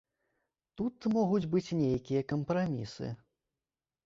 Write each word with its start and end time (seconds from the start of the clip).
Тут 0.79 1.07
могуць 1.17 1.49
быць 1.53 1.75
нейкія 1.83 2.25
кампрамісы. 2.33 3.13